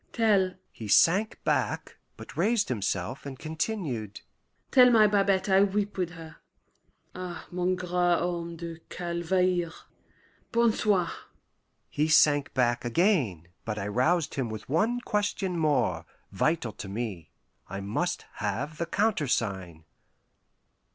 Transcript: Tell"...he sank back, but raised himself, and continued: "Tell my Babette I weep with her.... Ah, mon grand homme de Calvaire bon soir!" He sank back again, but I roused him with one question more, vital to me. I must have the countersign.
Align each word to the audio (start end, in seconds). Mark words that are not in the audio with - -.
Tell"...he 0.13 0.87
sank 0.87 1.39
back, 1.43 1.99
but 2.17 2.35
raised 2.35 2.69
himself, 2.69 3.23
and 3.23 3.37
continued: 3.37 4.21
"Tell 4.71 4.89
my 4.89 5.05
Babette 5.05 5.47
I 5.47 5.61
weep 5.61 5.95
with 5.95 6.09
her.... 6.13 6.37
Ah, 7.13 7.45
mon 7.51 7.75
grand 7.75 7.91
homme 8.19 8.55
de 8.55 8.79
Calvaire 8.89 9.71
bon 10.51 10.73
soir!" 10.73 11.11
He 11.87 12.07
sank 12.07 12.51
back 12.55 12.83
again, 12.83 13.49
but 13.63 13.77
I 13.77 13.87
roused 13.89 14.33
him 14.33 14.49
with 14.49 14.67
one 14.67 15.01
question 15.01 15.55
more, 15.55 16.07
vital 16.31 16.71
to 16.73 16.89
me. 16.89 17.29
I 17.69 17.79
must 17.79 18.25
have 18.37 18.79
the 18.79 18.87
countersign. 18.87 19.85